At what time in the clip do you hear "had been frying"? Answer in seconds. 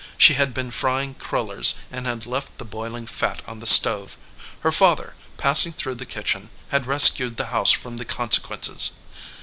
0.33-1.13